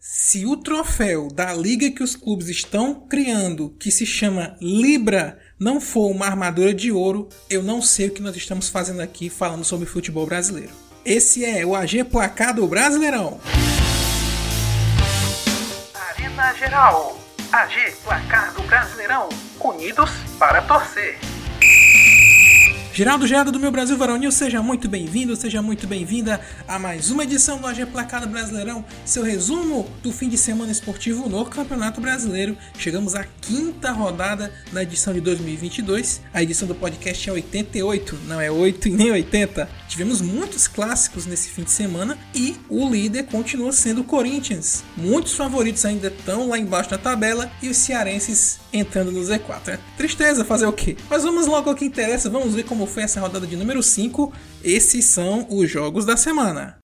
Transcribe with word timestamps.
Se 0.00 0.46
o 0.46 0.56
troféu 0.56 1.26
da 1.26 1.52
liga 1.52 1.90
que 1.90 2.04
os 2.04 2.14
clubes 2.14 2.48
estão 2.48 2.94
criando, 2.94 3.70
que 3.80 3.90
se 3.90 4.06
chama 4.06 4.56
Libra, 4.60 5.40
não 5.58 5.80
for 5.80 6.08
uma 6.08 6.24
armadura 6.24 6.72
de 6.72 6.92
ouro, 6.92 7.28
eu 7.50 7.64
não 7.64 7.82
sei 7.82 8.06
o 8.06 8.12
que 8.12 8.22
nós 8.22 8.36
estamos 8.36 8.68
fazendo 8.68 9.00
aqui 9.00 9.28
falando 9.28 9.64
sobre 9.64 9.86
futebol 9.86 10.24
brasileiro. 10.24 10.70
Esse 11.04 11.44
é 11.44 11.66
o 11.66 11.74
AG 11.74 12.04
Placar 12.04 12.54
do 12.54 12.64
Brasileirão. 12.68 13.40
Arena 15.92 16.54
Geral. 16.54 17.18
AG 17.50 17.92
Placar 18.04 18.54
do 18.54 18.62
Brasileirão. 18.62 19.28
Unidos 19.58 20.10
para 20.38 20.62
torcer. 20.62 21.18
Geraldo 22.98 23.28
Gerado 23.28 23.52
do 23.52 23.60
Meu 23.60 23.70
Brasil 23.70 23.96
Varonil, 23.96 24.32
seja 24.32 24.60
muito 24.60 24.88
bem-vindo, 24.88 25.36
seja 25.36 25.62
muito 25.62 25.86
bem-vinda 25.86 26.40
a 26.66 26.80
mais 26.80 27.12
uma 27.12 27.22
edição 27.22 27.56
do 27.58 27.66
AG 27.68 27.86
Placado 27.86 28.26
Brasileirão, 28.26 28.84
seu 29.04 29.22
resumo 29.22 29.88
do 30.02 30.10
fim 30.10 30.28
de 30.28 30.36
semana 30.36 30.72
esportivo 30.72 31.28
no 31.28 31.44
Campeonato 31.44 32.00
Brasileiro. 32.00 32.58
Chegamos 32.76 33.14
à 33.14 33.24
quinta 33.40 33.92
rodada 33.92 34.52
da 34.72 34.82
edição 34.82 35.14
de 35.14 35.20
2022. 35.20 36.22
A 36.34 36.42
edição 36.42 36.66
do 36.66 36.74
podcast 36.74 37.30
é 37.30 37.32
88, 37.34 38.18
não 38.26 38.40
é 38.40 38.50
8 38.50 38.88
e 38.88 38.90
nem 38.90 39.12
80. 39.12 39.68
Tivemos 39.88 40.20
muitos 40.20 40.68
clássicos 40.68 41.24
nesse 41.24 41.48
fim 41.48 41.62
de 41.62 41.70
semana 41.70 42.18
e 42.34 42.54
o 42.68 42.88
líder 42.88 43.24
continua 43.24 43.72
sendo 43.72 44.02
o 44.02 44.04
Corinthians. 44.04 44.84
Muitos 44.94 45.32
favoritos 45.32 45.84
ainda 45.86 46.08
estão 46.08 46.50
lá 46.50 46.58
embaixo 46.58 46.90
na 46.90 46.98
tabela 46.98 47.50
e 47.62 47.70
os 47.70 47.76
cearenses 47.78 48.60
entrando 48.70 49.10
no 49.10 49.20
Z4. 49.20 49.68
É 49.68 49.78
tristeza 49.96 50.44
fazer 50.44 50.66
o 50.66 50.72
quê? 50.72 50.94
Mas 51.08 51.22
vamos 51.22 51.46
logo 51.46 51.70
ao 51.70 51.74
que 51.74 51.86
interessa, 51.86 52.28
vamos 52.28 52.54
ver 52.54 52.64
como 52.64 52.86
foi 52.86 53.04
essa 53.04 53.18
rodada 53.18 53.46
de 53.46 53.56
número 53.56 53.82
5. 53.82 54.30
Esses 54.62 55.06
são 55.06 55.46
os 55.48 55.70
jogos 55.70 56.04
da 56.04 56.18
semana. 56.18 56.76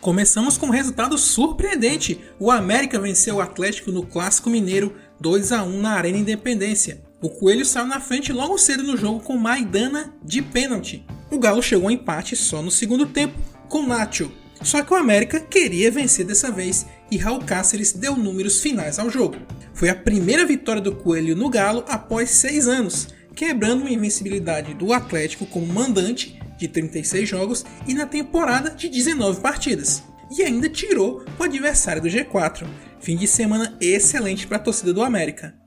Começamos 0.00 0.58
com 0.58 0.66
um 0.66 0.70
resultado 0.70 1.16
surpreendente. 1.16 2.20
O 2.38 2.50
América 2.50 2.98
venceu 2.98 3.36
o 3.36 3.40
Atlético 3.40 3.92
no 3.92 4.04
Clássico 4.04 4.50
Mineiro 4.50 4.94
2 5.20 5.52
a 5.52 5.62
1 5.62 5.80
na 5.80 5.92
Arena 5.92 6.18
Independência. 6.18 7.03
O 7.24 7.30
Coelho 7.30 7.64
saiu 7.64 7.86
na 7.86 8.00
frente 8.00 8.34
logo 8.34 8.58
cedo 8.58 8.82
no 8.82 8.98
jogo 8.98 9.18
com 9.18 9.38
Maidana 9.38 10.12
de 10.22 10.42
pênalti. 10.42 11.06
O 11.30 11.38
Galo 11.38 11.62
chegou 11.62 11.86
ao 11.86 11.90
empate 11.90 12.36
só 12.36 12.60
no 12.60 12.70
segundo 12.70 13.06
tempo, 13.06 13.40
com 13.66 13.86
Nacho. 13.86 14.30
Só 14.62 14.82
que 14.82 14.92
o 14.92 14.96
América 14.96 15.40
queria 15.40 15.90
vencer 15.90 16.26
dessa 16.26 16.50
vez 16.50 16.84
e 17.10 17.16
Raul 17.16 17.40
Cáceres 17.40 17.94
deu 17.94 18.14
números 18.14 18.60
finais 18.60 18.98
ao 18.98 19.08
jogo. 19.08 19.38
Foi 19.72 19.88
a 19.88 19.96
primeira 19.96 20.44
vitória 20.44 20.82
do 20.82 20.96
Coelho 20.96 21.34
no 21.34 21.48
Galo 21.48 21.82
após 21.88 22.28
seis 22.28 22.68
anos, 22.68 23.08
quebrando 23.34 23.80
uma 23.80 23.90
invencibilidade 23.90 24.74
do 24.74 24.92
Atlético 24.92 25.46
como 25.46 25.66
mandante 25.66 26.38
de 26.58 26.68
36 26.68 27.26
jogos 27.26 27.64
e 27.88 27.94
na 27.94 28.04
temporada 28.04 28.68
de 28.68 28.86
19 28.86 29.40
partidas. 29.40 30.02
E 30.30 30.42
ainda 30.42 30.68
tirou 30.68 31.24
o 31.38 31.42
adversário 31.42 32.02
do 32.02 32.08
G4. 32.08 32.66
Fim 33.00 33.16
de 33.16 33.26
semana 33.26 33.74
excelente 33.80 34.46
para 34.46 34.58
a 34.58 34.60
torcida 34.60 34.92
do 34.92 35.02
América. 35.02 35.63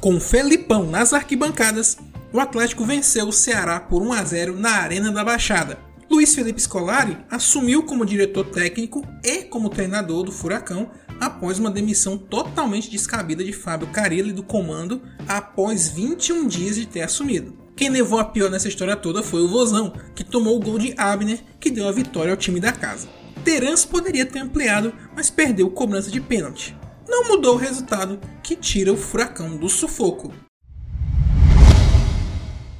Com 0.00 0.18
Felipão 0.18 0.86
nas 0.86 1.12
arquibancadas, 1.12 1.98
o 2.32 2.40
Atlético 2.40 2.86
venceu 2.86 3.28
o 3.28 3.32
Ceará 3.32 3.78
por 3.78 4.00
1 4.00 4.12
a 4.14 4.24
0 4.24 4.56
na 4.58 4.70
Arena 4.70 5.12
da 5.12 5.22
Baixada. 5.22 5.78
Luiz 6.10 6.34
Felipe 6.34 6.58
Scolari 6.58 7.18
assumiu 7.30 7.82
como 7.82 8.06
diretor 8.06 8.46
técnico 8.46 9.06
e 9.22 9.42
como 9.42 9.68
treinador 9.68 10.22
do 10.22 10.32
Furacão 10.32 10.90
após 11.20 11.58
uma 11.58 11.70
demissão 11.70 12.16
totalmente 12.16 12.90
descabida 12.90 13.44
de 13.44 13.52
Fábio 13.52 13.88
Carilli 13.88 14.32
do 14.32 14.42
comando 14.42 15.02
após 15.28 15.88
21 15.88 16.48
dias 16.48 16.76
de 16.76 16.86
ter 16.86 17.02
assumido. 17.02 17.58
Quem 17.76 17.90
levou 17.90 18.18
a 18.18 18.24
pior 18.24 18.50
nessa 18.50 18.68
história 18.68 18.96
toda 18.96 19.22
foi 19.22 19.42
o 19.42 19.48
Vozão, 19.48 19.92
que 20.14 20.24
tomou 20.24 20.56
o 20.56 20.60
gol 20.60 20.78
de 20.78 20.94
Abner, 20.96 21.40
que 21.60 21.70
deu 21.70 21.86
a 21.86 21.92
vitória 21.92 22.30
ao 22.30 22.38
time 22.38 22.58
da 22.58 22.72
casa. 22.72 23.06
Terence 23.44 23.86
poderia 23.86 24.24
ter 24.24 24.38
ampliado, 24.38 24.94
mas 25.14 25.28
perdeu 25.28 25.68
cobrança 25.70 26.10
de 26.10 26.22
pênalti. 26.22 26.74
Não 27.10 27.26
mudou 27.26 27.56
o 27.56 27.58
resultado, 27.58 28.20
que 28.40 28.54
tira 28.54 28.92
o 28.92 28.96
Furacão 28.96 29.56
do 29.56 29.68
sufoco. 29.68 30.32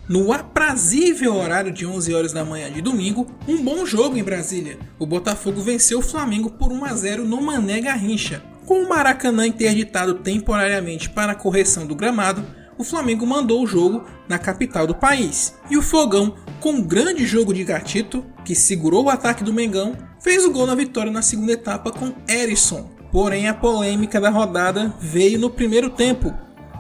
No 0.09 0.33
aprazível 0.33 1.35
horário 1.35 1.73
de 1.73 1.85
11 1.85 2.15
horas 2.15 2.33
da 2.33 2.45
manhã 2.45 2.71
de 2.71 2.81
domingo, 2.81 3.27
um 3.49 3.61
bom 3.61 3.85
jogo 3.85 4.17
em 4.17 4.23
Brasília. 4.23 4.79
O 5.01 5.05
Botafogo 5.05 5.61
venceu 5.61 5.99
o 5.99 6.03
Flamengo 6.03 6.49
por 6.49 6.71
1 6.71 6.85
a 6.85 6.95
0 6.95 7.25
no 7.25 7.43
Mané 7.43 7.81
Garrincha. 7.81 8.41
Com 8.67 8.85
o 8.85 8.89
Maracanã 8.89 9.49
interditado 9.49 10.15
temporariamente 10.15 11.11
para 11.11 11.33
a 11.33 11.37
correção 11.37 11.85
do 11.85 11.97
gramado, 11.97 12.47
o 12.79 12.85
Flamengo 12.85 13.27
mandou 13.27 13.61
o 13.61 13.67
jogo 13.67 14.05
na 14.29 14.39
capital 14.39 14.87
do 14.87 14.95
país. 14.95 15.57
E 15.69 15.77
o 15.77 15.83
Fogão, 15.83 16.37
com 16.61 16.71
um 16.75 16.83
grande 16.83 17.27
jogo 17.27 17.53
de 17.53 17.65
gatito, 17.65 18.25
que 18.45 18.55
segurou 18.55 19.07
o 19.07 19.11
ataque 19.11 19.43
do 19.43 19.53
Mengão, 19.53 19.97
fez 20.21 20.45
o 20.45 20.53
gol 20.53 20.69
na 20.69 20.77
vitória 20.77 21.11
na 21.11 21.21
segunda 21.21 21.51
etapa 21.51 21.91
com 21.91 22.15
Erisson. 22.29 23.00
Porém, 23.11 23.49
a 23.49 23.55
polêmica 23.55 24.21
da 24.21 24.31
rodada 24.31 24.95
veio 25.01 25.39
no 25.39 25.51
primeiro 25.51 25.91
tempo, 25.91 26.33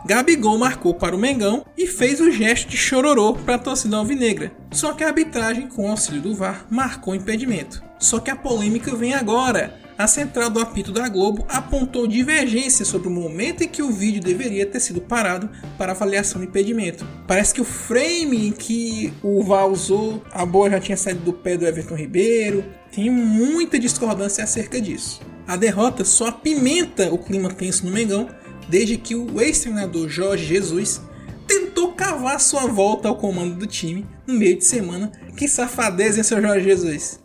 Gabigol 0.06 0.58
marcou 0.58 0.94
para 0.94 1.14
o 1.14 1.18
Mengão 1.18 1.64
e 1.76 1.86
fez 1.86 2.20
o 2.20 2.30
gesto 2.30 2.68
de 2.68 2.76
chororô 2.76 3.34
para 3.34 3.56
a 3.56 3.58
torcida 3.58 3.96
alvinegra. 3.96 4.50
Só 4.70 4.92
que 4.92 5.04
a 5.04 5.08
arbitragem, 5.08 5.68
com 5.68 5.90
auxílio 5.90 6.22
do 6.22 6.34
VAR, 6.34 6.66
marcou 6.70 7.14
impedimento. 7.14 7.82
Só 7.98 8.18
que 8.18 8.30
a 8.30 8.36
polêmica 8.36 8.94
vem 8.96 9.14
agora. 9.14 9.78
A 9.98 10.06
central 10.06 10.48
do 10.48 10.58
apito 10.58 10.92
da 10.92 11.06
Globo 11.10 11.44
apontou 11.46 12.06
divergência 12.06 12.86
sobre 12.86 13.08
o 13.08 13.10
momento 13.10 13.62
em 13.62 13.68
que 13.68 13.82
o 13.82 13.92
vídeo 13.92 14.22
deveria 14.22 14.64
ter 14.64 14.80
sido 14.80 15.02
parado 15.02 15.50
para 15.76 15.92
avaliação 15.92 16.40
de 16.40 16.46
impedimento. 16.46 17.06
Parece 17.26 17.52
que 17.52 17.60
o 17.60 17.64
frame 17.64 18.48
em 18.48 18.52
que 18.52 19.12
o 19.22 19.42
VAR 19.42 19.66
usou, 19.66 20.24
a 20.32 20.46
bola 20.46 20.70
já 20.70 20.80
tinha 20.80 20.96
saído 20.96 21.20
do 21.20 21.34
pé 21.34 21.58
do 21.58 21.66
Everton 21.66 21.96
Ribeiro. 21.96 22.64
Tem 22.90 23.10
muita 23.10 23.78
discordância 23.78 24.42
acerca 24.42 24.80
disso. 24.80 25.20
A 25.50 25.56
derrota 25.56 26.04
só 26.04 26.28
apimenta 26.28 27.12
o 27.12 27.18
clima 27.18 27.52
tenso 27.52 27.84
no 27.84 27.90
Mengão 27.90 28.28
desde 28.68 28.96
que 28.96 29.16
o 29.16 29.40
ex-treinador 29.40 30.08
Jorge 30.08 30.44
Jesus 30.44 31.00
tentou 31.44 31.90
cavar 31.90 32.38
sua 32.38 32.68
volta 32.68 33.08
ao 33.08 33.16
comando 33.16 33.56
do 33.56 33.66
time 33.66 34.06
no 34.28 34.34
meio 34.34 34.56
de 34.56 34.64
semana. 34.64 35.10
Que 35.36 35.48
safadeza, 35.48 36.18
hein, 36.18 36.22
seu 36.22 36.40
Jorge 36.40 36.64
Jesus? 36.64 37.18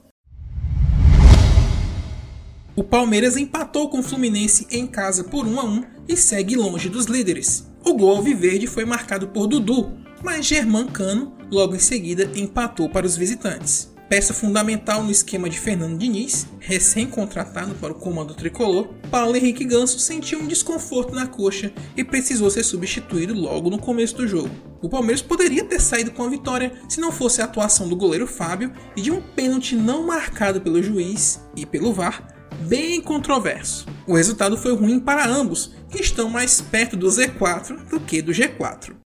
O 2.75 2.83
Palmeiras 2.83 3.37
empatou 3.37 3.89
com 3.89 3.99
o 3.99 4.03
Fluminense 4.03 4.65
em 4.71 4.87
casa 4.87 5.23
por 5.25 5.45
1 5.45 5.59
a 5.59 5.63
1 5.63 5.83
e 6.07 6.17
segue 6.17 6.55
longe 6.55 6.89
dos 6.89 7.05
líderes. 7.05 7.67
O 7.83 7.93
gol 7.93 8.15
alviverde 8.15 8.65
foi 8.65 8.85
marcado 8.85 9.27
por 9.27 9.45
Dudu, 9.45 9.99
mas 10.23 10.47
Germán 10.47 10.87
Cano 10.87 11.37
logo 11.51 11.75
em 11.75 11.79
seguida 11.79 12.31
empatou 12.33 12.89
para 12.89 13.05
os 13.05 13.15
visitantes. 13.15 13.94
Peça 14.07 14.35
fundamental 14.35 15.03
no 15.03 15.09
esquema 15.09 15.49
de 15.49 15.59
Fernando 15.59 15.97
Diniz, 15.97 16.47
recém-contratado 16.59 17.73
para 17.75 17.91
o 17.91 17.95
comando 17.95 18.35
tricolor, 18.35 18.87
Paulo 19.09 19.35
Henrique 19.35 19.65
Ganso 19.65 19.97
sentiu 19.97 20.39
um 20.39 20.47
desconforto 20.47 21.15
na 21.15 21.25
coxa 21.25 21.73
e 21.97 22.03
precisou 22.03 22.51
ser 22.51 22.63
substituído 22.63 23.33
logo 23.33 23.71
no 23.71 23.79
começo 23.79 24.15
do 24.15 24.27
jogo. 24.27 24.51
O 24.79 24.89
Palmeiras 24.89 25.23
poderia 25.23 25.63
ter 25.63 25.81
saído 25.81 26.11
com 26.11 26.21
a 26.21 26.29
vitória 26.29 26.71
se 26.87 27.01
não 27.01 27.11
fosse 27.11 27.41
a 27.41 27.45
atuação 27.45 27.89
do 27.89 27.95
goleiro 27.95 28.27
Fábio 28.27 28.71
e 28.95 29.01
de 29.01 29.11
um 29.11 29.19
pênalti 29.19 29.75
não 29.75 30.05
marcado 30.05 30.61
pelo 30.61 30.83
juiz 30.83 31.41
e 31.55 31.65
pelo 31.65 31.91
VAR, 31.91 32.27
bem 32.67 33.01
controverso. 33.01 33.87
O 34.05 34.15
resultado 34.15 34.55
foi 34.55 34.75
ruim 34.75 34.99
para 34.99 35.25
ambos, 35.25 35.73
que 35.89 35.99
estão 35.99 36.29
mais 36.29 36.61
perto 36.61 36.95
do 36.95 37.07
Z4 37.07 37.89
do 37.89 37.99
que 37.99 38.21
do 38.21 38.31
G4. 38.31 39.04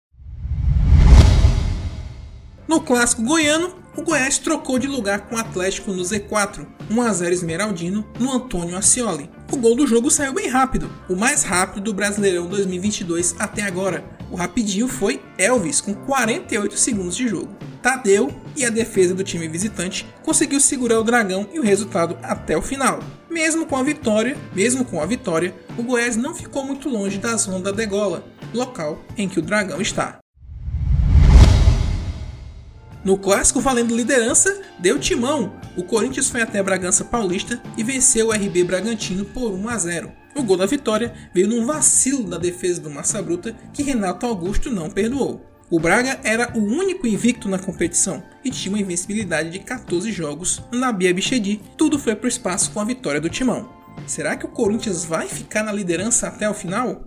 No 2.70 2.80
clássico 2.80 3.24
goiano, 3.24 3.74
o 3.96 4.02
Goiás 4.02 4.38
trocou 4.38 4.78
de 4.78 4.86
lugar 4.86 5.22
com 5.22 5.34
o 5.34 5.38
Atlético 5.38 5.90
no 5.90 6.04
Z4, 6.04 6.64
1x0 6.88 7.32
Esmeraldino 7.32 8.06
no 8.16 8.30
Antônio 8.30 8.76
Ascioli. 8.76 9.28
O 9.50 9.56
gol 9.56 9.74
do 9.74 9.88
jogo 9.88 10.08
saiu 10.08 10.32
bem 10.32 10.46
rápido, 10.46 10.88
o 11.08 11.16
mais 11.16 11.42
rápido 11.42 11.82
do 11.82 11.92
Brasileirão 11.92 12.46
2022 12.46 13.34
até 13.40 13.62
agora. 13.62 14.04
O 14.30 14.36
rapidinho 14.36 14.86
foi 14.86 15.20
Elvis, 15.36 15.80
com 15.80 15.96
48 15.96 16.78
segundos 16.78 17.16
de 17.16 17.26
jogo. 17.26 17.56
Tadeu 17.82 18.32
e 18.56 18.64
a 18.64 18.70
defesa 18.70 19.16
do 19.16 19.24
time 19.24 19.48
visitante 19.48 20.06
conseguiu 20.22 20.60
segurar 20.60 21.00
o 21.00 21.04
Dragão 21.04 21.48
e 21.52 21.58
o 21.58 21.64
resultado 21.64 22.16
até 22.22 22.56
o 22.56 22.62
final. 22.62 23.00
Mesmo 23.28 23.66
com 23.66 23.76
a 23.76 23.82
vitória, 23.82 24.38
mesmo 24.54 24.84
com 24.84 25.02
a 25.02 25.06
vitória, 25.06 25.52
o 25.76 25.82
Goiás 25.82 26.14
não 26.14 26.36
ficou 26.36 26.64
muito 26.64 26.88
longe 26.88 27.18
da 27.18 27.36
zona 27.36 27.58
da 27.58 27.72
degola, 27.72 28.24
local 28.54 29.02
em 29.18 29.28
que 29.28 29.40
o 29.40 29.42
Dragão 29.42 29.80
está. 29.80 30.20
No 33.02 33.16
clássico 33.16 33.60
valendo 33.60 33.96
liderança, 33.96 34.60
deu 34.78 34.98
timão. 34.98 35.54
O 35.74 35.82
Corinthians 35.82 36.28
foi 36.28 36.42
até 36.42 36.62
Bragança 36.62 37.02
Paulista 37.04 37.60
e 37.76 37.82
venceu 37.82 38.28
o 38.28 38.32
RB 38.32 38.62
Bragantino 38.64 39.24
por 39.24 39.52
1 39.52 39.68
a 39.68 39.78
0. 39.78 40.12
O 40.36 40.42
gol 40.42 40.58
da 40.58 40.66
vitória 40.66 41.14
veio 41.34 41.48
num 41.48 41.64
vacilo 41.64 42.28
da 42.28 42.36
defesa 42.36 42.80
do 42.80 42.90
Massa 42.90 43.22
Bruta 43.22 43.56
que 43.72 43.82
Renato 43.82 44.26
Augusto 44.26 44.70
não 44.70 44.90
perdoou. 44.90 45.46
O 45.70 45.80
Braga 45.80 46.20
era 46.24 46.52
o 46.54 46.58
único 46.58 47.06
invicto 47.06 47.48
na 47.48 47.58
competição 47.58 48.22
e 48.44 48.50
tinha 48.50 48.74
uma 48.74 48.80
invencibilidade 48.80 49.50
de 49.50 49.60
14 49.60 50.12
jogos 50.12 50.62
na 50.70 50.92
Bia 50.92 51.14
Bichedi. 51.14 51.60
Tudo 51.78 51.98
foi 51.98 52.14
para 52.14 52.26
o 52.26 52.28
espaço 52.28 52.70
com 52.72 52.80
a 52.80 52.84
vitória 52.84 53.20
do 53.20 53.30
Timão. 53.30 53.70
Será 54.06 54.36
que 54.36 54.44
o 54.44 54.50
Corinthians 54.50 55.04
vai 55.04 55.26
ficar 55.26 55.62
na 55.62 55.72
liderança 55.72 56.26
até 56.26 56.48
o 56.50 56.54
final? 56.54 57.04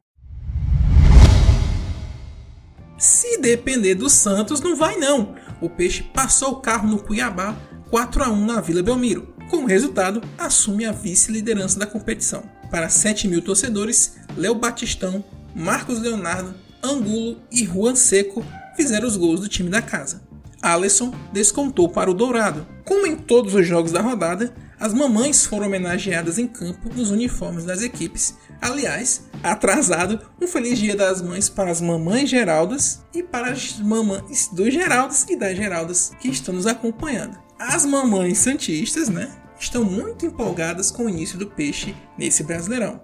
Se 2.97 3.37
depender 3.37 3.95
do 3.95 4.09
Santos, 4.09 4.61
não 4.61 4.77
vai 4.77 4.97
não. 4.97 5.35
O 5.63 5.69
Peixe 5.69 6.03
passou 6.03 6.51
o 6.51 6.55
carro 6.57 6.89
no 6.89 6.99
Cuiabá 6.99 7.55
4 7.89 8.21
a 8.21 8.29
1 8.29 8.45
na 8.45 8.59
Vila 8.59 8.83
Belmiro. 8.83 9.33
Com 9.49 9.63
o 9.63 9.65
resultado, 9.65 10.21
assume 10.37 10.83
a 10.83 10.91
vice-liderança 10.91 11.79
da 11.79 11.87
competição. 11.87 12.43
Para 12.69 12.89
7 12.89 13.29
mil 13.29 13.41
torcedores, 13.41 14.17
Léo 14.35 14.55
Batistão, 14.55 15.23
Marcos 15.55 15.99
Leonardo, 15.99 16.53
Angulo 16.83 17.37
e 17.49 17.63
Juan 17.63 17.95
Seco 17.95 18.45
fizeram 18.75 19.07
os 19.07 19.15
gols 19.15 19.39
do 19.39 19.47
time 19.47 19.69
da 19.69 19.81
casa. 19.81 20.21
Alisson 20.61 21.13
descontou 21.31 21.87
para 21.87 22.11
o 22.11 22.13
Dourado. 22.13 22.67
Como 22.83 23.07
em 23.07 23.15
todos 23.15 23.55
os 23.55 23.65
jogos 23.65 23.93
da 23.93 24.01
rodada, 24.01 24.53
as 24.77 24.93
mamães 24.93 25.45
foram 25.45 25.67
homenageadas 25.67 26.37
em 26.37 26.45
campo 26.45 26.89
nos 26.93 27.09
uniformes 27.09 27.63
das 27.63 27.81
equipes. 27.81 28.35
Aliás, 28.61 29.29
atrasado, 29.43 30.19
um 30.41 30.47
feliz 30.47 30.79
dia 30.79 30.95
das 30.95 31.21
mães 31.21 31.49
para 31.49 31.69
as 31.69 31.81
mamães 31.81 32.29
Geraldas 32.29 33.03
e 33.13 33.21
para 33.21 33.51
as 33.51 33.77
mamães 33.79 34.49
dos 34.51 34.73
Geraldas 34.73 35.25
e 35.29 35.35
das 35.35 35.55
Geraldas 35.55 36.11
que 36.19 36.29
estão 36.29 36.53
nos 36.53 36.65
acompanhando. 36.65 37.37
As 37.59 37.85
mamães 37.85 38.37
santistas, 38.37 39.09
né, 39.09 39.29
estão 39.59 39.83
muito 39.83 40.25
empolgadas 40.25 40.89
com 40.89 41.05
o 41.05 41.09
início 41.09 41.37
do 41.37 41.47
peixe 41.47 41.95
nesse 42.17 42.43
Brasileirão. 42.43 43.01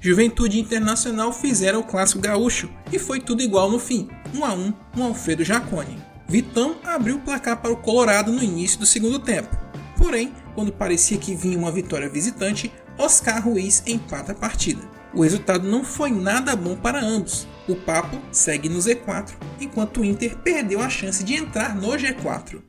Juventude 0.00 0.60
Internacional 0.60 1.32
fizeram 1.32 1.80
o 1.80 1.84
clássico 1.84 2.20
gaúcho 2.20 2.68
e 2.92 2.98
foi 2.98 3.20
tudo 3.20 3.42
igual 3.42 3.70
no 3.70 3.78
fim, 3.78 4.08
1 4.34 4.44
a 4.44 4.52
1 4.52 4.74
no 4.96 5.04
Alfredo 5.04 5.42
Jaconi. 5.42 5.96
Vitão 6.28 6.76
abriu 6.84 7.16
o 7.16 7.20
placar 7.20 7.60
para 7.60 7.72
o 7.72 7.76
Colorado 7.76 8.30
no 8.30 8.42
início 8.42 8.78
do 8.78 8.84
segundo 8.84 9.18
tempo. 9.18 9.56
Porém, 9.96 10.32
quando 10.54 10.72
parecia 10.72 11.16
que 11.16 11.34
vinha 11.34 11.58
uma 11.58 11.72
vitória 11.72 12.08
visitante, 12.08 12.70
Oscar 12.96 13.44
Ruiz 13.44 13.82
empata 13.86 14.32
a 14.32 14.34
partida. 14.34 14.80
O 15.12 15.22
resultado 15.22 15.68
não 15.68 15.84
foi 15.84 16.10
nada 16.10 16.54
bom 16.54 16.76
para 16.76 17.04
ambos. 17.04 17.46
O 17.68 17.74
Papo 17.74 18.20
segue 18.30 18.68
no 18.68 18.78
Z4, 18.78 19.32
enquanto 19.60 20.00
o 20.00 20.04
Inter 20.04 20.36
perdeu 20.38 20.80
a 20.80 20.88
chance 20.88 21.24
de 21.24 21.34
entrar 21.34 21.74
no 21.74 21.88
G4. 21.88 22.62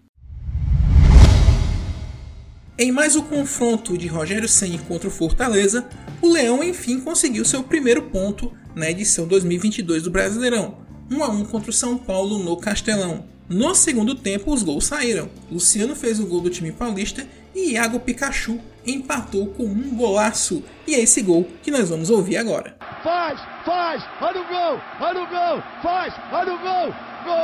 Em 2.77 2.91
mais 2.91 3.15
um 3.15 3.21
confronto 3.21 3.97
de 3.97 4.07
Rogério 4.07 4.49
Ceni 4.49 4.79
contra 4.79 5.07
o 5.07 5.11
Fortaleza, 5.11 5.87
o 6.21 6.27
Leão 6.29 6.63
enfim 6.63 6.99
conseguiu 6.99 7.45
seu 7.45 7.63
primeiro 7.63 8.03
ponto 8.03 8.51
na 8.73 8.89
edição 8.89 9.27
2022 9.27 10.03
do 10.03 10.11
Brasileirão, 10.11 10.79
1 11.09 11.23
a 11.23 11.29
1 11.29 11.45
contra 11.45 11.69
o 11.69 11.73
São 11.73 11.97
Paulo 11.97 12.39
no 12.39 12.57
Castelão. 12.57 13.25
No 13.47 13.75
segundo 13.75 14.15
tempo, 14.15 14.51
os 14.51 14.63
gols 14.63 14.85
saíram. 14.85 15.29
Luciano 15.51 15.95
fez 15.95 16.19
o 16.19 16.25
gol 16.25 16.41
do 16.41 16.49
time 16.49 16.71
paulista 16.71 17.27
e 17.53 17.73
Iago 17.73 17.99
Pikachu 17.99 18.59
empatou 18.85 19.47
com 19.47 19.63
um 19.63 19.95
golaço. 19.95 20.63
E 20.87 20.95
é 20.95 20.99
esse 20.99 21.21
gol 21.21 21.47
que 21.61 21.71
nós 21.71 21.89
vamos 21.89 22.09
ouvir 22.09 22.37
agora. 22.37 22.77
Faz, 23.03 23.39
faz, 23.65 24.03
olha 24.21 24.41
o 24.41 24.47
gol, 24.47 24.81
olha 24.99 25.21
o 25.21 25.27
gol, 25.27 25.63
faz, 25.81 26.13
olha 26.31 26.53
o 26.53 26.59
gol, 26.59 26.93
gol! 27.23 27.35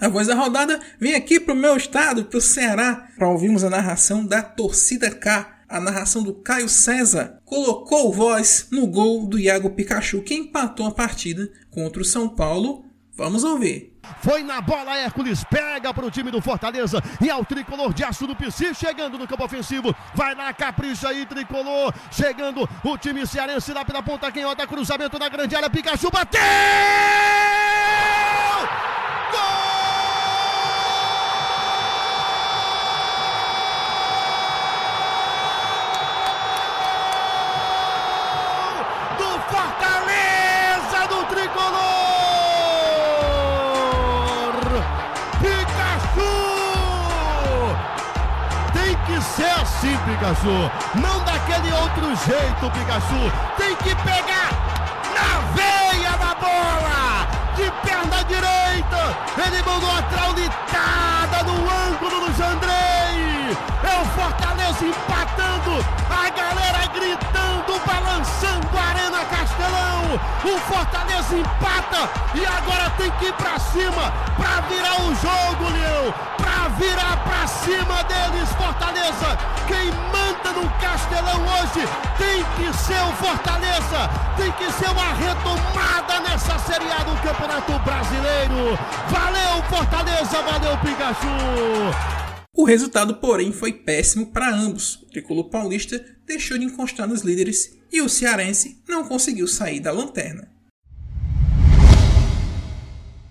A 0.00 0.08
voz 0.08 0.26
da 0.26 0.34
rodada 0.34 0.80
vem 0.98 1.14
aqui 1.14 1.38
pro 1.38 1.54
meu 1.54 1.76
estado, 1.76 2.24
pro 2.24 2.40
Ceará, 2.40 3.08
para 3.18 3.28
ouvirmos 3.28 3.62
a 3.62 3.70
narração 3.70 4.24
da 4.24 4.42
torcida 4.42 5.10
K 5.10 5.60
a 5.70 5.80
narração 5.80 6.24
do 6.24 6.34
Caio 6.34 6.68
César 6.68 7.38
colocou 7.44 8.12
voz 8.12 8.66
no 8.72 8.88
gol 8.88 9.24
do 9.24 9.38
Iago 9.38 9.70
Pikachu, 9.70 10.20
que 10.20 10.34
empatou 10.34 10.84
a 10.84 10.90
partida 10.90 11.48
contra 11.70 12.02
o 12.02 12.04
São 12.04 12.28
Paulo. 12.28 12.84
Vamos 13.20 13.44
ouvir. 13.44 13.92
Foi 14.22 14.42
na 14.42 14.62
bola, 14.62 14.96
Hércules 14.96 15.44
pega 15.44 15.92
para 15.92 16.06
o 16.06 16.10
time 16.10 16.30
do 16.30 16.40
Fortaleza 16.40 17.02
e 17.20 17.28
ao 17.28 17.44
tricolor 17.44 17.92
de 17.92 18.02
aço 18.02 18.26
do 18.26 18.34
PC 18.34 18.72
chegando 18.72 19.18
no 19.18 19.28
campo 19.28 19.44
ofensivo. 19.44 19.94
Vai 20.14 20.34
lá, 20.34 20.50
capricha 20.54 21.10
aí, 21.10 21.26
tricolor. 21.26 21.92
Chegando 22.10 22.66
o 22.82 22.96
time 22.96 23.26
cearense 23.26 23.74
lá 23.74 23.84
pela 23.84 24.02
ponta 24.02 24.32
canhota, 24.32 24.66
cruzamento 24.66 25.18
na 25.18 25.28
grande 25.28 25.54
área. 25.54 25.68
Pikachu 25.68 26.10
bateu! 26.10 26.40
Assim, 49.80 49.96
Pikachu. 50.04 50.70
Não 50.94 51.24
daquele 51.24 51.72
outro 51.72 52.14
jeito, 52.26 52.70
Pikachu. 52.70 53.32
Tem 53.56 53.74
que 53.76 53.94
pegar 53.96 54.50
na 55.14 55.40
veia 55.54 56.10
da 56.18 56.34
bola. 56.34 57.26
De 57.56 57.70
perna 57.86 58.22
direita. 58.24 59.16
Ele 59.46 59.62
mandou 59.62 59.90
a 59.90 60.02
traulitada 60.02 61.42
no 61.44 61.88
ângulo 61.88 62.26
do 62.26 62.36
Jandrei. 62.36 62.89
É 63.50 64.00
o 64.00 64.04
Fortaleza 64.06 64.84
empatando. 64.84 65.84
A 66.10 66.30
galera 66.30 66.86
gritando, 66.94 67.80
balançando 67.86 68.68
a 68.76 68.88
Arena 68.90 69.24
Castelão. 69.24 70.20
O 70.44 70.58
Fortaleza 70.72 71.36
empata 71.36 72.08
e 72.34 72.46
agora 72.46 72.90
tem 72.96 73.10
que 73.12 73.26
ir 73.26 73.32
pra 73.34 73.58
cima 73.58 74.12
pra 74.36 74.60
virar 74.68 75.00
o 75.02 75.14
jogo, 75.14 75.72
Leão. 75.72 76.14
Pra 76.36 76.68
virar 76.78 77.16
pra 77.24 77.46
cima 77.46 78.02
deles, 78.04 78.48
Fortaleza. 78.56 79.38
Quem 79.66 79.90
manda 80.12 80.60
no 80.60 80.68
Castelão 80.80 81.40
hoje 81.46 81.88
tem 82.18 82.44
que 82.56 82.76
ser 82.76 83.00
o 83.02 83.12
Fortaleza. 83.12 84.10
Tem 84.36 84.50
que 84.52 84.72
ser 84.72 84.90
uma 84.90 85.12
retomada 85.14 86.20
nessa 86.20 86.58
Série 86.58 86.90
A 86.90 87.04
do 87.04 87.16
Campeonato 87.22 87.78
Brasileiro. 87.80 88.78
Valeu, 89.08 89.62
Fortaleza. 89.68 90.42
Valeu, 90.42 90.76
Pikachu. 90.78 92.29
O 92.60 92.64
resultado, 92.64 93.14
porém, 93.14 93.52
foi 93.52 93.72
péssimo 93.72 94.26
para 94.26 94.54
ambos. 94.54 94.96
O 94.96 95.06
tricolor 95.06 95.48
paulista 95.48 96.04
deixou 96.26 96.58
de 96.58 96.66
encostar 96.66 97.08
nos 97.08 97.22
líderes 97.22 97.78
e 97.90 98.02
o 98.02 98.08
cearense 98.08 98.76
não 98.86 99.02
conseguiu 99.02 99.48
sair 99.48 99.80
da 99.80 99.90
lanterna. 99.90 100.46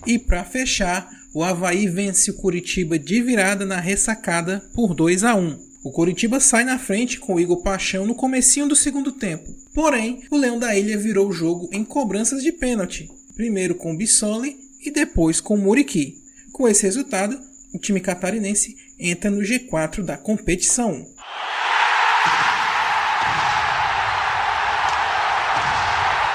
E 0.07 0.17
para 0.17 0.43
fechar, 0.43 1.07
o 1.31 1.43
Havaí 1.43 1.87
vence 1.87 2.31
o 2.31 2.37
Curitiba 2.37 2.97
de 2.97 3.21
virada 3.21 3.67
na 3.67 3.79
ressacada 3.79 4.67
por 4.73 4.95
2 4.95 5.23
a 5.23 5.35
1. 5.35 5.59
O 5.83 5.91
Curitiba 5.91 6.39
sai 6.39 6.63
na 6.63 6.79
frente 6.79 7.19
com 7.19 7.35
o 7.35 7.39
Igor 7.39 7.61
Paixão 7.61 8.07
no 8.07 8.15
comecinho 8.15 8.67
do 8.67 8.75
segundo 8.75 9.11
tempo. 9.11 9.45
Porém, 9.75 10.23
o 10.31 10.37
Leão 10.37 10.57
da 10.57 10.75
Ilha 10.75 10.97
virou 10.97 11.29
o 11.29 11.31
jogo 11.31 11.69
em 11.71 11.85
cobranças 11.85 12.41
de 12.41 12.51
pênalti, 12.51 13.07
primeiro 13.35 13.75
com 13.75 13.95
Bissoli 13.95 14.57
e 14.83 14.89
depois 14.89 15.39
com 15.39 15.55
Muriqui. 15.55 16.15
Com 16.51 16.67
esse 16.67 16.81
resultado, 16.81 17.39
o 17.71 17.77
time 17.77 17.99
catarinense 17.99 18.88
entra 18.99 19.31
no 19.31 19.41
G4 19.41 20.03
da 20.03 20.17
competição. 20.17 21.05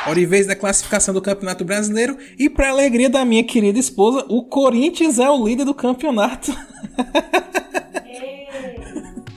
Hora 0.06 0.20
e 0.20 0.26
vez 0.26 0.46
da 0.46 0.54
classificação 0.54 1.14
do 1.14 1.22
Campeonato 1.22 1.64
Brasileiro 1.64 2.18
e 2.38 2.50
para 2.50 2.68
alegria 2.68 3.08
da 3.08 3.24
minha 3.24 3.42
querida 3.42 3.78
esposa, 3.78 4.26
o 4.28 4.44
Corinthians 4.44 5.18
é 5.18 5.30
o 5.30 5.46
líder 5.46 5.64
do 5.64 5.74
campeonato. 5.74 6.54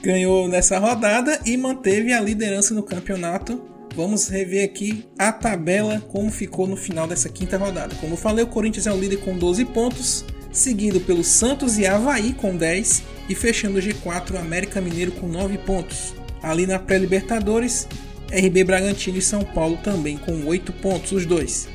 Ganhou 0.02 0.46
nessa 0.46 0.78
rodada 0.78 1.40
e 1.46 1.56
manteve 1.56 2.12
a 2.12 2.20
liderança 2.20 2.74
no 2.74 2.82
campeonato. 2.82 3.62
Vamos 3.94 4.28
rever 4.28 4.64
aqui 4.64 5.06
a 5.18 5.32
tabela 5.32 6.00
como 6.08 6.30
ficou 6.30 6.66
no 6.66 6.76
final 6.76 7.06
dessa 7.06 7.30
quinta 7.30 7.56
rodada. 7.56 7.94
Como 7.96 8.12
eu 8.12 8.18
falei, 8.18 8.44
o 8.44 8.48
Corinthians 8.48 8.86
é 8.86 8.92
o 8.92 9.00
líder 9.00 9.18
com 9.18 9.36
12 9.36 9.64
pontos, 9.66 10.24
seguido 10.50 11.00
pelo 11.00 11.22
Santos 11.24 11.78
e 11.78 11.86
Havaí 11.86 12.32
com 12.32 12.56
10 12.56 13.02
e 13.28 13.34
fechando 13.34 13.78
o 13.78 13.82
G4 13.82 14.32
o 14.32 14.38
América 14.38 14.80
Mineiro 14.80 15.12
com 15.12 15.28
9 15.28 15.58
pontos. 15.58 16.14
Ali 16.42 16.66
na 16.66 16.78
pré-Libertadores, 16.78 17.86
RB 18.30 18.64
Bragantino 18.64 19.18
e 19.18 19.22
São 19.22 19.42
Paulo 19.42 19.78
também 19.82 20.16
com 20.16 20.44
8 20.46 20.72
pontos 20.74 21.12
os 21.12 21.26
dois. 21.26 21.68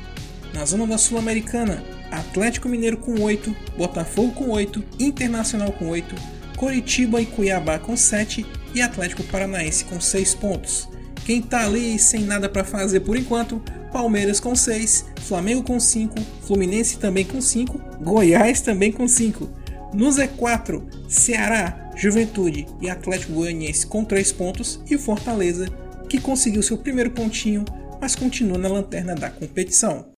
Na 0.52 0.64
zona 0.64 0.86
da 0.86 0.98
Sul-Americana, 0.98 1.82
Atlético 2.10 2.68
Mineiro 2.68 2.96
com 2.96 3.20
8, 3.20 3.54
Botafogo 3.76 4.32
com 4.32 4.50
8, 4.50 4.82
Internacional 5.00 5.72
com 5.72 5.88
8, 5.88 6.14
Coritiba 6.56 7.20
e 7.20 7.26
Cuiabá 7.26 7.78
com 7.78 7.96
7 7.96 8.46
e 8.74 8.80
Atlético 8.80 9.24
Paranaense 9.24 9.84
com 9.84 10.00
6 10.00 10.34
pontos. 10.36 10.88
Quem 11.24 11.42
tá 11.42 11.64
ali 11.64 11.98
sem 11.98 12.22
nada 12.22 12.48
para 12.48 12.64
fazer 12.64 13.00
por 13.00 13.16
enquanto, 13.16 13.60
Palmeiras 13.92 14.38
com 14.38 14.54
6, 14.54 15.06
Flamengo 15.22 15.62
com 15.62 15.80
5, 15.80 16.14
Fluminense 16.46 16.98
também 16.98 17.24
com 17.24 17.40
5, 17.40 17.80
Goiás 18.04 18.60
também 18.60 18.92
com 18.92 19.08
5. 19.08 19.48
No 19.94 20.08
Z4, 20.08 20.82
Ceará, 21.08 21.90
Juventude 21.96 22.66
e 22.80 22.90
Atlético 22.90 23.32
Goianiense 23.32 23.86
com 23.86 24.04
3 24.04 24.30
pontos 24.32 24.80
e 24.90 24.98
Fortaleza, 24.98 25.66
que 26.08 26.20
conseguiu 26.20 26.62
seu 26.62 26.76
primeiro 26.76 27.10
pontinho, 27.10 27.64
mas 27.98 28.14
continua 28.14 28.58
na 28.58 28.68
lanterna 28.68 29.14
da 29.14 29.30
competição. 29.30 30.12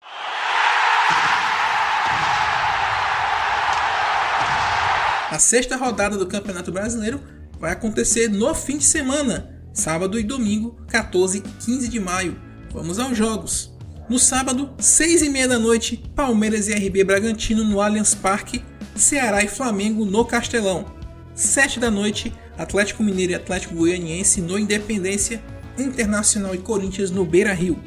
A 5.30 5.38
sexta 5.38 5.76
rodada 5.76 6.16
do 6.16 6.26
Campeonato 6.26 6.72
Brasileiro 6.72 7.20
vai 7.60 7.70
acontecer 7.72 8.28
no 8.28 8.52
fim 8.54 8.78
de 8.78 8.84
semana, 8.84 9.60
sábado 9.72 10.18
e 10.18 10.24
domingo, 10.24 10.76
14 10.88 11.38
e 11.38 11.40
15 11.40 11.88
de 11.88 12.00
maio. 12.00 12.36
Vamos 12.72 12.98
aos 12.98 13.16
jogos. 13.16 13.75
No 14.08 14.20
sábado, 14.20 14.70
6 14.78 15.22
e 15.22 15.28
meia 15.28 15.48
da 15.48 15.58
noite, 15.58 16.00
Palmeiras 16.14 16.68
e 16.68 16.72
RB 16.72 17.02
Bragantino 17.02 17.64
no 17.64 17.80
Allianz 17.80 18.14
Parque, 18.14 18.64
Ceará 18.94 19.42
e 19.42 19.48
Flamengo 19.48 20.04
no 20.04 20.24
Castelão. 20.24 20.86
7 21.34 21.80
da 21.80 21.90
noite, 21.90 22.32
Atlético 22.56 23.02
Mineiro 23.02 23.32
e 23.32 23.34
Atlético 23.34 23.74
Goianiense 23.74 24.40
no 24.40 24.56
Independência, 24.56 25.42
Internacional 25.76 26.54
e 26.54 26.58
Corinthians 26.58 27.10
no 27.10 27.24
Beira 27.24 27.52
Rio. 27.52 27.80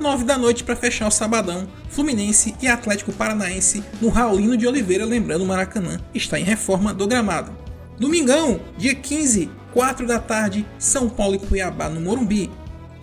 9 0.00 0.24
da 0.24 0.36
noite 0.36 0.64
para 0.64 0.74
fechar 0.74 1.06
o 1.06 1.10
sabadão, 1.10 1.68
Fluminense 1.88 2.52
e 2.60 2.66
Atlético 2.66 3.12
Paranaense 3.12 3.84
no 4.00 4.08
Raulino 4.08 4.56
de 4.56 4.66
Oliveira, 4.66 5.04
lembrando 5.04 5.44
o 5.44 5.46
Maracanã 5.46 6.00
está 6.12 6.40
em 6.40 6.44
reforma 6.44 6.92
do 6.92 7.06
gramado. 7.06 7.52
Domingão, 7.96 8.60
dia 8.76 8.94
15, 8.94 9.48
4 9.72 10.04
da 10.04 10.18
tarde, 10.18 10.66
São 10.80 11.08
Paulo 11.08 11.36
e 11.36 11.38
Cuiabá 11.38 11.88
no 11.88 12.00
Morumbi. 12.00 12.50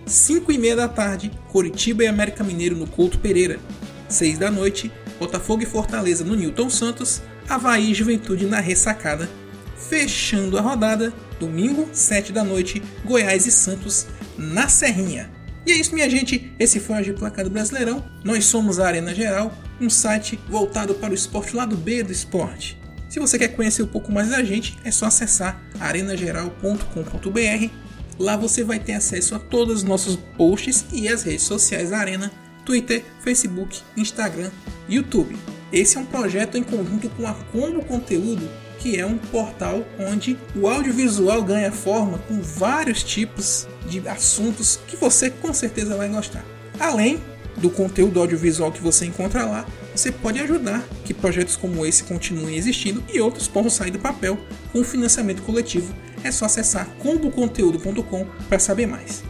5 0.08 0.50
e 0.50 0.58
meia 0.58 0.74
da 0.74 0.88
tarde, 0.88 1.30
Coritiba 1.48 2.02
e 2.02 2.06
América 2.06 2.42
Mineiro 2.42 2.76
no 2.76 2.86
Couto 2.86 3.18
Pereira. 3.18 3.60
6 4.08 4.38
da 4.38 4.50
noite, 4.50 4.90
Botafogo 5.18 5.62
e 5.62 5.66
Fortaleza 5.66 6.24
no 6.24 6.34
Newton 6.34 6.70
Santos, 6.70 7.22
Havaí 7.48 7.90
e 7.90 7.94
Juventude 7.94 8.46
na 8.46 8.60
Ressacada. 8.60 9.28
Fechando 9.76 10.58
a 10.58 10.60
rodada, 10.60 11.12
domingo, 11.38 11.88
7 11.92 12.32
da 12.32 12.42
noite, 12.42 12.82
Goiás 13.04 13.46
e 13.46 13.50
Santos 13.50 14.06
na 14.36 14.68
Serrinha. 14.68 15.30
E 15.66 15.72
é 15.72 15.76
isso, 15.76 15.94
minha 15.94 16.08
gente. 16.08 16.52
Esse 16.58 16.80
foi 16.80 16.96
o 16.96 16.98
Agir 16.98 17.14
Placado 17.14 17.50
Brasileirão. 17.50 18.04
Nós 18.24 18.46
somos 18.46 18.80
a 18.80 18.86
Arena 18.86 19.14
Geral, 19.14 19.52
um 19.80 19.90
site 19.90 20.38
voltado 20.48 20.94
para 20.94 21.10
o 21.10 21.14
esporte 21.14 21.54
lado 21.54 21.76
B 21.76 22.02
do 22.02 22.12
esporte. 22.12 22.80
Se 23.08 23.20
você 23.20 23.38
quer 23.38 23.48
conhecer 23.48 23.82
um 23.82 23.86
pouco 23.86 24.10
mais 24.10 24.30
da 24.30 24.42
gente, 24.42 24.78
é 24.84 24.90
só 24.90 25.06
acessar 25.06 25.60
arenageral.com.br. 25.78 27.87
Lá 28.18 28.36
você 28.36 28.64
vai 28.64 28.80
ter 28.80 28.94
acesso 28.94 29.34
a 29.34 29.38
todos 29.38 29.76
os 29.76 29.82
nossos 29.84 30.16
posts 30.36 30.84
e 30.92 31.08
as 31.08 31.22
redes 31.22 31.44
sociais 31.44 31.90
da 31.90 31.98
Arena: 31.98 32.32
Twitter, 32.64 33.04
Facebook, 33.20 33.80
Instagram, 33.96 34.50
YouTube. 34.88 35.36
Esse 35.72 35.98
é 35.98 36.00
um 36.00 36.06
projeto 36.06 36.56
em 36.56 36.62
conjunto 36.62 37.08
com 37.10 37.26
a 37.26 37.34
Combo 37.52 37.84
Conteúdo, 37.84 38.48
que 38.78 38.98
é 38.98 39.06
um 39.06 39.18
portal 39.18 39.84
onde 39.98 40.36
o 40.56 40.66
audiovisual 40.66 41.42
ganha 41.42 41.70
forma 41.70 42.18
com 42.26 42.40
vários 42.40 43.04
tipos 43.04 43.68
de 43.86 44.06
assuntos 44.08 44.80
que 44.88 44.96
você 44.96 45.30
com 45.30 45.52
certeza 45.52 45.96
vai 45.96 46.08
gostar. 46.08 46.44
Além 46.80 47.20
do 47.56 47.70
conteúdo 47.70 48.20
audiovisual 48.20 48.72
que 48.72 48.80
você 48.80 49.04
encontra 49.04 49.44
lá, 49.44 49.66
você 49.98 50.12
pode 50.12 50.38
ajudar 50.38 50.86
que 51.04 51.12
projetos 51.12 51.56
como 51.56 51.84
esse 51.84 52.04
continuem 52.04 52.56
existindo 52.56 53.02
e 53.12 53.20
outros 53.20 53.48
possam 53.48 53.68
sair 53.68 53.90
do 53.90 53.98
papel 53.98 54.38
com 54.72 54.84
financiamento 54.84 55.42
coletivo. 55.42 55.92
É 56.22 56.30
só 56.30 56.44
acessar 56.44 56.86
comboconteúdo.com 57.00 58.24
para 58.48 58.60
saber 58.60 58.86
mais. 58.86 59.24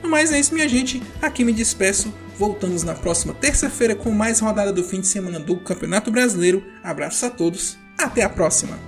Mas 0.00 0.32
é 0.32 0.38
isso, 0.38 0.54
minha 0.54 0.68
gente. 0.68 1.02
Aqui 1.20 1.44
me 1.44 1.52
despeço. 1.52 2.14
Voltamos 2.38 2.84
na 2.84 2.94
próxima 2.94 3.34
terça-feira 3.34 3.96
com 3.96 4.12
mais 4.12 4.38
rodada 4.38 4.72
do 4.72 4.84
fim 4.84 5.00
de 5.00 5.08
semana 5.08 5.40
do 5.40 5.56
Campeonato 5.56 6.10
Brasileiro. 6.10 6.64
Abraços 6.84 7.24
a 7.24 7.30
todos. 7.30 7.76
Até 7.98 8.22
a 8.22 8.28
próxima. 8.28 8.78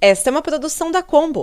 Esta 0.00 0.28
é 0.28 0.32
uma 0.32 0.42
produção 0.42 0.90
da 0.90 1.02
Combo. 1.02 1.42